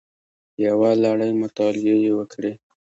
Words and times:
یوه 0.65 0.89
لړۍ 1.03 1.31
مطالعې 1.41 1.95
یې 2.03 2.11
وکړې 2.17 2.51